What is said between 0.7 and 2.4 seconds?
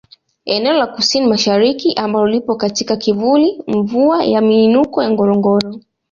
la KusiniMashariki ambalo